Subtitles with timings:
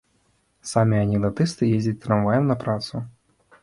[0.69, 3.09] Самі анекдатысты ездзяць трамваем на працу.